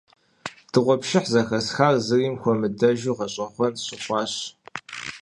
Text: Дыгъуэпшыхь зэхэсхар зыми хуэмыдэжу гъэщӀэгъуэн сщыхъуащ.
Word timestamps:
Дыгъуэпшыхь 0.71 1.29
зэхэсхар 1.33 1.95
зыми 2.05 2.39
хуэмыдэжу 2.41 3.17
гъэщӀэгъуэн 3.17 3.73
сщыхъуащ. 3.79 4.33